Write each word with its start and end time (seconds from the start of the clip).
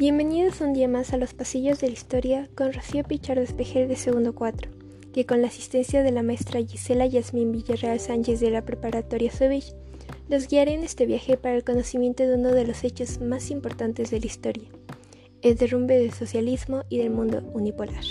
Bienvenidos 0.00 0.62
un 0.62 0.72
día 0.72 0.88
más 0.88 1.12
a 1.12 1.18
los 1.18 1.34
pasillos 1.34 1.78
de 1.80 1.88
la 1.88 1.92
historia 1.92 2.48
con 2.54 2.72
Rocío 2.72 3.04
Pichardo 3.04 3.42
Espejer 3.42 3.86
de 3.86 3.96
segundo 3.96 4.34
4, 4.34 4.70
que 5.12 5.26
con 5.26 5.42
la 5.42 5.48
asistencia 5.48 6.02
de 6.02 6.10
la 6.10 6.22
maestra 6.22 6.62
Gisela 6.62 7.04
Yasmín 7.04 7.52
Villarreal 7.52 8.00
Sánchez 8.00 8.40
de 8.40 8.50
la 8.50 8.64
preparatoria 8.64 9.30
Sovich, 9.30 9.74
los 10.30 10.48
guiaré 10.48 10.72
en 10.72 10.84
este 10.84 11.04
viaje 11.04 11.36
para 11.36 11.54
el 11.54 11.64
conocimiento 11.64 12.22
de 12.22 12.34
uno 12.34 12.48
de 12.48 12.66
los 12.66 12.82
hechos 12.82 13.20
más 13.20 13.50
importantes 13.50 14.10
de 14.10 14.20
la 14.20 14.26
historia, 14.26 14.70
el 15.42 15.56
derrumbe 15.56 15.98
del 15.98 16.12
socialismo 16.12 16.84
y 16.88 16.96
del 16.96 17.10
mundo 17.10 17.42
unipolar. 17.52 18.04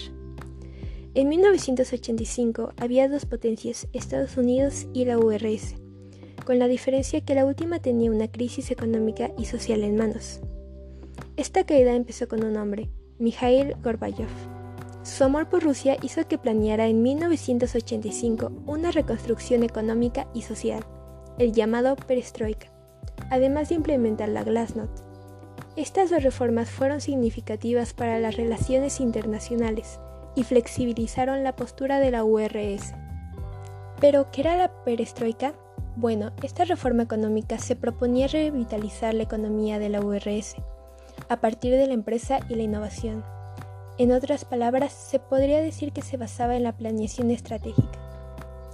En 1.15 1.27
1985 1.27 2.73
había 2.77 3.09
dos 3.09 3.25
potencias, 3.25 3.87
Estados 3.93 4.37
Unidos 4.37 4.85
y 4.93 5.05
la 5.05 5.17
URSS, 5.17 5.73
con 6.45 6.59
la 6.59 6.67
diferencia 6.67 7.21
que 7.21 7.33
la 7.33 7.47
última 7.47 7.79
tenía 7.79 8.11
una 8.11 8.27
crisis 8.27 8.69
económica 8.69 9.31
y 9.39 9.45
social 9.45 9.83
en 9.83 9.95
manos. 9.95 10.39
Esta 11.39 11.63
caída 11.63 11.95
empezó 11.95 12.27
con 12.27 12.43
un 12.43 12.57
hombre, 12.57 12.89
Mikhail 13.17 13.73
Gorbachev. 13.81 14.27
Su 15.03 15.23
amor 15.23 15.47
por 15.47 15.63
Rusia 15.63 15.95
hizo 16.01 16.27
que 16.27 16.37
planeara 16.37 16.87
en 16.87 17.01
1985 17.01 18.51
una 18.65 18.91
reconstrucción 18.91 19.63
económica 19.63 20.27
y 20.33 20.41
social, 20.41 20.83
el 21.37 21.53
llamado 21.53 21.95
Perestroika, 21.95 22.67
además 23.31 23.69
de 23.69 23.75
implementar 23.75 24.27
la 24.27 24.43
Glasnost. 24.43 25.05
Estas 25.77 26.09
dos 26.09 26.23
reformas 26.23 26.69
fueron 26.69 26.99
significativas 26.99 27.93
para 27.93 28.19
las 28.19 28.35
relaciones 28.35 28.99
internacionales 28.99 30.01
y 30.35 30.43
flexibilizaron 30.43 31.45
la 31.45 31.55
postura 31.55 32.01
de 32.01 32.11
la 32.11 32.25
URSS. 32.25 32.95
Pero, 34.01 34.29
¿qué 34.33 34.41
era 34.41 34.57
la 34.57 34.83
perestroika? 34.83 35.53
Bueno, 35.95 36.33
esta 36.43 36.65
reforma 36.65 37.03
económica 37.03 37.59
se 37.59 37.77
proponía 37.77 38.27
revitalizar 38.27 39.13
la 39.13 39.23
economía 39.23 39.79
de 39.79 39.87
la 39.87 40.01
URSS 40.01 40.57
a 41.29 41.37
partir 41.37 41.73
de 41.73 41.87
la 41.87 41.93
empresa 41.93 42.39
y 42.49 42.55
la 42.55 42.63
innovación. 42.63 43.23
En 43.97 44.11
otras 44.11 44.45
palabras, 44.45 44.93
se 44.93 45.19
podría 45.19 45.61
decir 45.61 45.91
que 45.91 46.01
se 46.01 46.17
basaba 46.17 46.55
en 46.55 46.63
la 46.63 46.75
planeación 46.75 47.31
estratégica. 47.31 47.99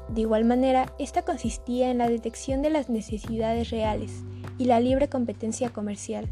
De 0.08 0.22
igual 0.22 0.46
manera, 0.46 0.94
esta 1.00 1.24
consistía 1.24 1.92
en 1.92 1.98
la 1.98 2.08
detección 2.08 2.62
de 2.62 2.70
las 2.70 2.90
necesidades 2.90 3.72
reales 3.72 4.24
y 4.58 4.66
la 4.66 4.80
libre 4.80 5.10
competencia 5.10 5.72
comercial. 5.72 6.30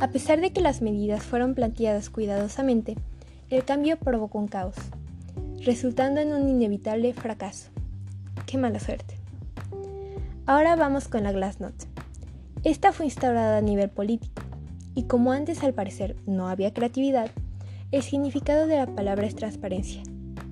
A 0.00 0.08
pesar 0.08 0.40
de 0.40 0.52
que 0.52 0.60
las 0.60 0.80
medidas 0.80 1.24
fueron 1.24 1.54
planteadas 1.54 2.08
cuidadosamente, 2.08 2.96
el 3.50 3.64
cambio 3.64 3.98
provocó 3.98 4.38
un 4.38 4.46
caos, 4.46 4.76
resultando 5.64 6.20
en 6.20 6.32
un 6.32 6.48
inevitable 6.48 7.12
fracaso. 7.14 7.70
Qué 8.46 8.58
mala 8.58 8.78
suerte. 8.78 9.16
Ahora 10.46 10.76
vamos 10.76 11.08
con 11.08 11.24
la 11.24 11.32
Glasnost. 11.32 11.97
Esta 12.64 12.92
fue 12.92 13.06
instaurada 13.06 13.58
a 13.58 13.62
nivel 13.62 13.88
político, 13.88 14.42
y 14.94 15.04
como 15.04 15.32
antes 15.32 15.62
al 15.62 15.74
parecer 15.74 16.16
no 16.26 16.48
había 16.48 16.74
creatividad, 16.74 17.30
el 17.92 18.02
significado 18.02 18.66
de 18.66 18.76
la 18.76 18.86
palabra 18.86 19.26
es 19.26 19.36
transparencia, 19.36 20.02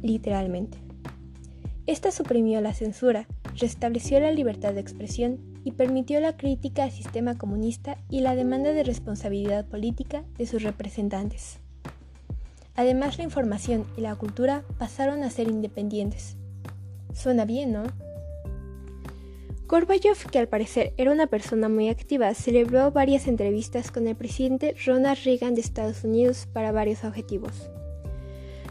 literalmente. 0.03 0.79
Esta 1.87 2.11
suprimió 2.13 2.61
la 2.61 2.75
censura, 2.75 3.27
restableció 3.57 4.21
la 4.21 4.31
libertad 4.31 4.73
de 4.73 4.81
expresión 4.81 5.41
y 5.65 5.73
permitió 5.73 6.21
la 6.21 6.37
crítica 6.37 6.85
al 6.85 6.93
sistema 6.93 7.37
comunista 7.37 7.99
y 8.09 8.21
la 8.21 8.37
demanda 8.37 8.73
de 8.73 8.85
responsabilidad 8.85 9.67
política 9.67 10.25
de 10.39 10.47
sus 10.47 10.63
representantes. 10.63 11.59
Además, 12.77 13.19
la 13.19 13.25
información 13.25 13.85
y 13.97 14.03
la 14.03 14.15
cultura 14.15 14.63
pasaron 14.79 15.25
a 15.25 15.31
ser 15.31 15.49
independientes. 15.49 16.37
Suena 17.15 17.45
bien, 17.45 17.73
¿no? 17.73 17.85
Gorbachev, 19.69 20.31
que 20.31 20.39
al 20.39 20.47
parecer 20.47 20.95
era 20.97 21.11
una 21.11 21.27
persona 21.27 21.69
muy 21.69 21.89
activa, 21.89 22.33
celebró 22.35 22.93
varias 22.93 23.27
entrevistas 23.27 23.91
con 23.91 24.07
el 24.07 24.15
presidente 24.15 24.77
Ronald 24.87 25.19
Reagan 25.25 25.57
de 25.57 25.61
Estados 25.61 26.05
Unidos 26.05 26.47
para 26.53 26.71
varios 26.71 27.03
objetivos. 27.03 27.69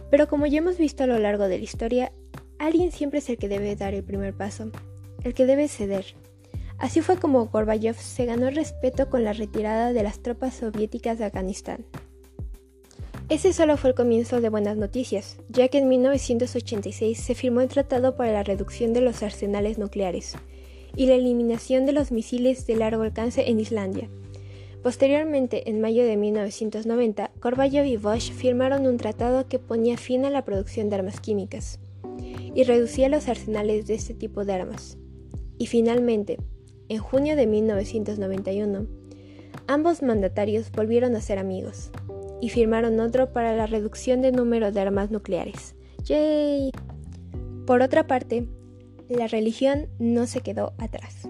Pero 0.09 0.29
como 0.29 0.45
ya 0.45 0.59
hemos 0.59 0.77
visto 0.77 1.03
a 1.03 1.07
lo 1.07 1.19
largo 1.19 1.49
de 1.49 1.57
la 1.57 1.63
historia, 1.65 2.13
alguien 2.59 2.93
siempre 2.93 3.19
es 3.19 3.29
el 3.29 3.37
que 3.37 3.49
debe 3.49 3.75
dar 3.75 3.93
el 3.93 4.05
primer 4.05 4.33
paso, 4.33 4.71
el 5.25 5.33
que 5.33 5.45
debe 5.45 5.67
ceder. 5.67 6.05
Así 6.77 7.01
fue 7.01 7.17
como 7.17 7.47
Gorbachev 7.47 7.97
se 7.97 8.25
ganó 8.25 8.47
el 8.47 8.55
respeto 8.55 9.09
con 9.09 9.25
la 9.25 9.33
retirada 9.33 9.91
de 9.91 10.03
las 10.03 10.21
tropas 10.21 10.53
soviéticas 10.53 11.19
de 11.19 11.25
Afganistán. 11.25 11.85
Ese 13.27 13.51
solo 13.51 13.75
fue 13.75 13.89
el 13.89 13.95
comienzo 13.97 14.39
de 14.39 14.47
buenas 14.47 14.77
noticias, 14.77 15.35
ya 15.49 15.67
que 15.67 15.79
en 15.79 15.89
1986 15.89 17.19
se 17.19 17.35
firmó 17.35 17.59
el 17.59 17.67
Tratado 17.67 18.15
para 18.15 18.31
la 18.31 18.43
Reducción 18.43 18.93
de 18.93 19.01
los 19.01 19.23
Arsenales 19.23 19.77
Nucleares, 19.77 20.37
y 20.95 21.07
la 21.07 21.15
eliminación 21.15 21.85
de 21.85 21.91
los 21.91 22.11
misiles 22.11 22.65
de 22.67 22.75
largo 22.75 23.03
alcance 23.03 23.49
en 23.49 23.59
Islandia. 23.59 24.09
Posteriormente, 24.83 25.69
en 25.69 25.81
mayo 25.81 26.05
de 26.05 26.15
1990, 26.15 27.31
Gorbachev 27.41 27.85
y 27.85 27.97
Bosch 27.97 28.31
firmaron 28.31 28.85
un 28.85 28.97
tratado 28.97 29.47
que 29.47 29.57
ponía 29.57 29.97
fin 29.97 30.25
a 30.25 30.29
la 30.29 30.45
producción 30.45 30.89
de 30.89 30.95
armas 30.97 31.19
químicas 31.19 31.79
y 32.53 32.63
reducía 32.63 33.09
los 33.09 33.27
arsenales 33.27 33.87
de 33.87 33.95
este 33.95 34.13
tipo 34.13 34.45
de 34.45 34.53
armas. 34.53 34.97
Y 35.57 35.65
finalmente, 35.65 36.37
en 36.87 36.99
junio 36.99 37.35
de 37.35 37.47
1991, 37.47 38.85
ambos 39.67 40.03
mandatarios 40.03 40.71
volvieron 40.71 41.15
a 41.15 41.21
ser 41.21 41.39
amigos 41.39 41.91
y 42.41 42.49
firmaron 42.49 42.99
otro 42.99 43.33
para 43.33 43.55
la 43.55 43.65
reducción 43.65 44.21
del 44.21 44.35
número 44.35 44.71
de 44.71 44.81
armas 44.81 45.09
nucleares. 45.09 45.75
¡Yay! 46.03 46.71
Por 47.65 47.81
otra 47.81 48.05
parte, 48.05 48.47
la 49.09 49.27
religión 49.27 49.87
no 49.99 50.25
se 50.27 50.41
quedó 50.41 50.73
atrás. 50.77 51.27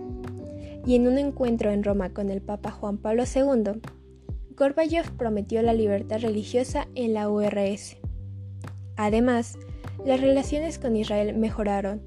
Y 0.86 0.96
en 0.96 1.08
un 1.08 1.18
encuentro 1.18 1.72
en 1.72 1.84
Roma 1.84 2.14
con 2.14 2.30
el 2.30 2.42
Papa 2.42 2.72
Juan 2.72 2.98
Pablo 2.98 3.24
II, 3.24 3.82
Gorbachev 4.56 5.12
prometió 5.18 5.62
la 5.62 5.74
libertad 5.74 6.22
religiosa 6.22 6.88
en 6.96 7.14
la 7.14 7.30
URSS. 7.30 7.98
Además, 8.96 9.58
las 10.06 10.22
relaciones 10.22 10.80
con 10.80 10.96
Israel 10.96 11.36
mejoraron, 11.36 12.02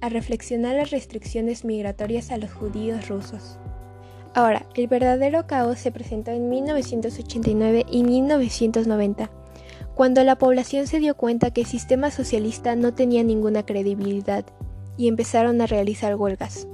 a 0.00 0.08
reflexionar 0.08 0.74
las 0.76 0.90
restricciones 0.90 1.64
migratorias 1.64 2.32
a 2.32 2.36
los 2.36 2.52
judíos 2.52 3.08
rusos. 3.08 3.58
Ahora, 4.34 4.66
el 4.74 4.88
verdadero 4.88 5.46
caos 5.46 5.78
se 5.78 5.92
presentó 5.92 6.30
en 6.30 6.48
1989 6.48 7.84
y 7.90 8.02
1990, 8.02 9.30
cuando 9.94 10.24
la 10.24 10.38
población 10.38 10.86
se 10.86 10.98
dio 10.98 11.16
cuenta 11.16 11.52
que 11.52 11.60
el 11.60 11.66
sistema 11.66 12.10
socialista 12.10 12.74
no 12.74 12.94
tenía 12.94 13.22
ninguna 13.22 13.64
credibilidad 13.64 14.44
y 14.96 15.08
empezaron 15.08 15.60
a 15.60 15.66
realizar 15.66 16.16
huelgas. 16.16 16.66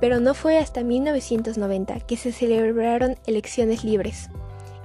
Pero 0.00 0.20
no 0.20 0.34
fue 0.34 0.58
hasta 0.58 0.82
1990 0.82 2.00
que 2.00 2.16
se 2.16 2.32
celebraron 2.32 3.16
elecciones 3.26 3.84
libres, 3.84 4.28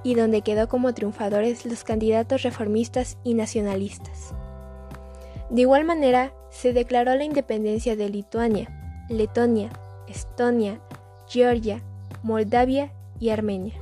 y 0.04 0.14
donde 0.14 0.42
quedó 0.42 0.68
como 0.68 0.94
triunfadores 0.94 1.64
los 1.66 1.84
candidatos 1.84 2.42
reformistas 2.42 3.18
y 3.24 3.34
nacionalistas. 3.34 4.34
De 5.50 5.62
igual 5.62 5.84
manera, 5.84 6.32
se 6.50 6.72
declaró 6.72 7.14
la 7.14 7.24
independencia 7.24 7.94
de 7.94 8.08
Lituania, 8.08 8.68
Letonia, 9.08 9.70
Estonia, 10.08 10.80
Georgia, 11.28 11.82
Moldavia 12.22 12.92
y 13.20 13.30
Armenia. 13.30 13.74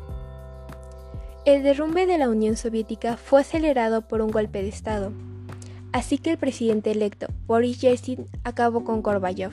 El 1.44 1.62
derrumbe 1.62 2.06
de 2.06 2.18
la 2.18 2.28
Unión 2.28 2.56
Soviética 2.56 3.16
fue 3.16 3.40
acelerado 3.40 4.02
por 4.02 4.20
un 4.20 4.30
golpe 4.30 4.62
de 4.62 4.68
Estado, 4.68 5.12
Así 5.92 6.18
que 6.18 6.30
el 6.30 6.38
presidente 6.38 6.92
electo 6.92 7.26
Boris 7.46 7.80
Yeltsin 7.80 8.26
acabó 8.44 8.84
con 8.84 9.02
Gorbachev. 9.02 9.50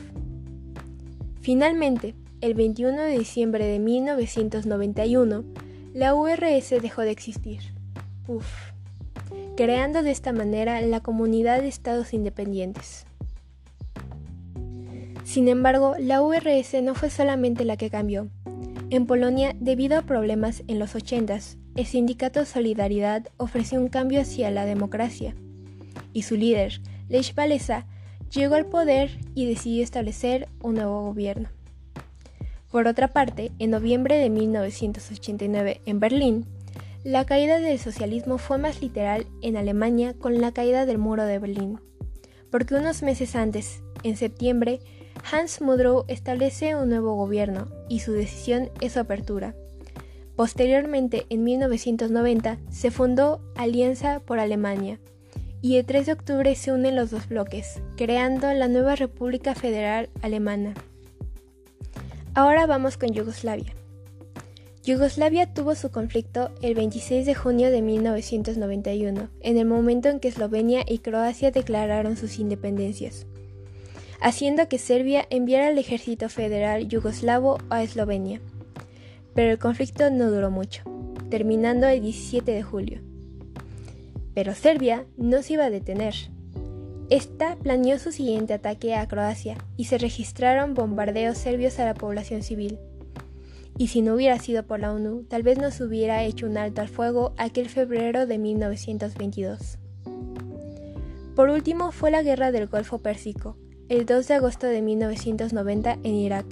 Finalmente, 1.42 2.14
el 2.42 2.54
21 2.54 3.02
de 3.02 3.18
diciembre 3.18 3.66
de 3.66 3.80
1991, 3.80 5.44
la 5.96 6.14
URSS 6.14 6.82
dejó 6.82 7.02
de 7.02 7.12
existir. 7.12 7.62
Uf. 8.28 8.46
Creando 9.56 10.04
de 10.04 10.12
esta 10.12 10.32
manera 10.32 10.80
la 10.82 11.00
Comunidad 11.00 11.62
de 11.62 11.70
Estados 11.70 12.14
Independientes. 12.14 13.08
Sin 15.24 15.48
embargo, 15.48 15.96
la 16.00 16.22
URSS 16.22 16.84
no 16.84 16.94
fue 16.94 17.10
solamente 17.10 17.66
la 17.66 17.78
que 17.78 17.90
cambió. 17.90 18.28
En 18.92 19.08
Polonia, 19.08 19.56
debido 19.60 19.98
a 19.98 20.04
problemas 20.04 20.64
en 20.68 20.78
los 20.78 20.94
80 20.94 21.40
el 21.76 21.86
sindicato 21.86 22.46
Solidaridad 22.46 23.28
ofreció 23.38 23.80
un 23.80 23.88
cambio 23.88 24.22
hacia 24.22 24.52
la 24.52 24.66
democracia 24.66 25.36
y 26.18 26.24
su 26.24 26.36
líder, 26.36 26.82
Lech 27.10 27.38
Walesa, 27.38 27.86
llegó 28.34 28.56
al 28.56 28.66
poder 28.66 29.20
y 29.36 29.46
decidió 29.46 29.84
establecer 29.84 30.50
un 30.64 30.74
nuevo 30.74 31.04
gobierno. 31.04 31.50
Por 32.72 32.88
otra 32.88 33.10
parte, 33.10 33.52
en 33.60 33.70
noviembre 33.70 34.18
de 34.18 34.32
1989 34.32 35.82
en 35.86 36.00
Berlín, 36.00 36.48
la 37.04 37.24
caída 37.28 37.60
del 37.60 37.78
socialismo 37.78 38.40
fue 38.40 38.58
más 38.58 38.82
literal 38.82 39.28
en 39.44 39.58
Alemania 39.58 40.16
con 40.16 40.42
la 40.42 40.52
caída 40.52 40.88
del 40.88 40.98
muro 40.98 41.24
de 41.24 41.38
Berlín, 41.38 41.80
porque 42.50 42.74
unos 42.74 43.04
meses 43.04 43.36
antes, 43.36 43.84
en 44.02 44.18
septiembre, 44.18 44.80
Hans 45.32 45.62
Mudrow 45.62 46.04
establece 46.08 46.76
un 46.76 46.90
nuevo 46.90 47.14
gobierno 47.14 47.68
y 47.90 48.00
su 48.00 48.12
decisión 48.14 48.72
es 48.82 48.94
su 48.94 49.00
apertura. 49.02 49.54
Posteriormente, 50.36 51.28
en 51.30 51.44
1990, 51.44 52.58
se 52.72 52.90
fundó 52.90 53.40
Alianza 53.56 54.20
por 54.20 54.40
Alemania, 54.40 55.00
y 55.68 55.76
el 55.76 55.86
3 55.86 56.06
de 56.06 56.14
octubre 56.14 56.56
se 56.56 56.72
unen 56.72 56.96
los 56.96 57.12
dos 57.12 57.28
bloques, 57.28 57.82
creando 57.98 58.54
la 58.54 58.70
nueva 58.70 58.96
República 58.96 59.54
Federal 59.54 60.08
Alemana. 60.22 60.74
Ahora 62.34 62.66
vamos 62.66 62.96
con 62.96 63.12
Yugoslavia. 63.12 63.76
Yugoslavia 64.86 65.54
tuvo 65.54 65.76
su 65.76 65.92
conflicto 65.92 66.52
el 66.62 66.74
26 66.74 67.26
de 67.26 67.36
junio 67.36 67.70
de 67.70 67.82
1991, 67.82 69.28
en 69.42 69.58
el 69.58 69.66
momento 69.66 70.08
en 70.08 70.22
que 70.22 70.30
Eslovenia 70.30 70.86
y 70.88 71.00
Croacia 71.00 71.52
declararon 71.52 72.16
sus 72.16 72.40
independencias, 72.40 73.26
haciendo 74.22 74.70
que 74.70 74.78
Serbia 74.78 75.28
enviara 75.30 75.68
al 75.68 75.78
ejército 75.78 76.30
federal 76.30 76.88
yugoslavo 76.88 77.58
a 77.70 77.84
Eslovenia. 77.84 78.40
Pero 79.34 79.52
el 79.52 79.60
conflicto 79.60 80.10
no 80.12 80.32
duró 80.32 80.50
mucho, 80.50 80.84
terminando 81.30 81.88
el 81.88 82.02
17 82.02 82.54
de 82.54 82.64
julio. 82.64 83.07
Pero 84.38 84.54
Serbia 84.54 85.08
no 85.18 85.42
se 85.42 85.54
iba 85.54 85.66
a 85.66 85.72
detener. 85.72 86.14
Esta 87.10 87.56
planeó 87.56 87.98
su 87.98 88.12
siguiente 88.12 88.54
ataque 88.54 88.94
a 88.94 89.08
Croacia 89.08 89.58
y 89.78 89.86
se 89.86 89.98
registraron 89.98 90.76
bombardeos 90.76 91.40
serbios 91.40 91.80
a 91.80 91.86
la 91.86 91.96
población 91.96 92.44
civil 92.44 92.78
y 93.80 93.88
si 93.88 94.02
no 94.02 94.14
hubiera 94.16 94.38
sido 94.40 94.64
por 94.64 94.80
la 94.80 94.94
ONU, 94.94 95.24
tal 95.24 95.44
vez 95.44 95.58
nos 95.58 95.80
hubiera 95.82 96.24
hecho 96.24 96.48
un 96.48 96.58
alto 96.58 96.82
al 96.82 96.88
fuego 96.88 97.34
aquel 97.38 97.68
febrero 97.70 98.26
de 98.26 98.38
1922. 98.38 99.78
Por 101.36 101.50
último 101.50 101.92
fue 101.92 102.10
la 102.10 102.24
Guerra 102.24 102.52
del 102.52 102.68
Golfo 102.68 103.00
Pérsico, 103.00 103.56
el 103.90 104.06
2 104.06 104.28
de 104.28 104.34
agosto 104.34 104.68
de 104.68 104.82
1990 104.82 106.00
en 106.04 106.16
Irak, 106.16 106.46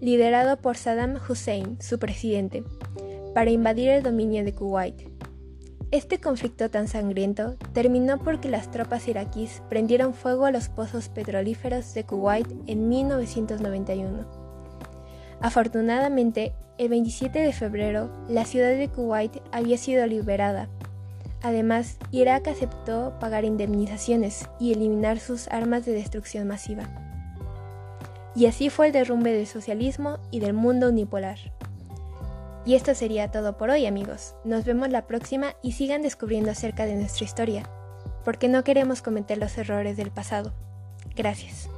liderado 0.00 0.56
por 0.58 0.76
Saddam 0.76 1.18
Hussein, 1.28 1.78
su 1.80 1.98
presidente, 1.98 2.62
para 3.32 3.50
invadir 3.50 3.88
el 3.90 4.02
dominio 4.02 4.44
de 4.44 4.54
Kuwait. 4.54 5.02
Este 5.92 6.20
conflicto 6.20 6.70
tan 6.70 6.88
sangriento 6.88 7.56
terminó 7.74 8.18
porque 8.18 8.48
las 8.48 8.70
tropas 8.70 9.06
iraquíes 9.08 9.62
prendieron 9.68 10.14
fuego 10.14 10.46
a 10.46 10.50
los 10.50 10.70
pozos 10.70 11.10
petrolíferos 11.10 11.92
de 11.92 12.04
Kuwait 12.04 12.46
en 12.66 12.88
1991. 12.88 14.26
Afortunadamente, 15.42 16.54
el 16.78 16.88
27 16.88 17.40
de 17.40 17.52
febrero, 17.52 18.10
la 18.26 18.46
ciudad 18.46 18.70
de 18.70 18.88
Kuwait 18.88 19.42
había 19.52 19.76
sido 19.76 20.06
liberada. 20.06 20.70
Además, 21.42 21.98
Irak 22.10 22.48
aceptó 22.48 23.18
pagar 23.20 23.44
indemnizaciones 23.44 24.48
y 24.58 24.72
eliminar 24.72 25.18
sus 25.18 25.46
armas 25.48 25.84
de 25.84 25.92
destrucción 25.92 26.48
masiva. 26.48 26.84
Y 28.34 28.46
así 28.46 28.70
fue 28.70 28.86
el 28.86 28.92
derrumbe 28.94 29.34
del 29.34 29.46
socialismo 29.46 30.16
y 30.30 30.40
del 30.40 30.54
mundo 30.54 30.88
unipolar. 30.88 31.36
Y 32.64 32.74
esto 32.74 32.94
sería 32.94 33.30
todo 33.30 33.56
por 33.56 33.70
hoy 33.70 33.86
amigos. 33.86 34.34
Nos 34.44 34.64
vemos 34.64 34.90
la 34.90 35.06
próxima 35.06 35.54
y 35.62 35.72
sigan 35.72 36.02
descubriendo 36.02 36.50
acerca 36.50 36.86
de 36.86 36.94
nuestra 36.94 37.24
historia, 37.24 37.68
porque 38.24 38.48
no 38.48 38.62
queremos 38.62 39.02
cometer 39.02 39.38
los 39.38 39.58
errores 39.58 39.96
del 39.96 40.10
pasado. 40.10 40.52
Gracias. 41.16 41.68